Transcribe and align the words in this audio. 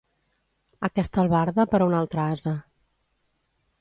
Aquesta 0.87 1.21
albarda 1.23 1.67
per 1.75 1.81
a 1.83 1.89
un 1.91 1.95
altre 2.01 2.25
ase. 2.25 2.55